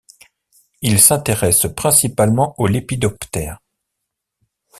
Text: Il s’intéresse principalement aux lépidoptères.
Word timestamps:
Il 0.81 0.99
s’intéresse 0.99 1.67
principalement 1.75 2.55
aux 2.59 2.65
lépidoptères. 2.65 3.59